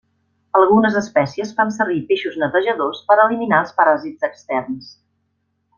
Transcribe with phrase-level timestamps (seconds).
[0.59, 4.93] Algunes espècies fan servir peixos netejadors per eliminar els paràsits externs.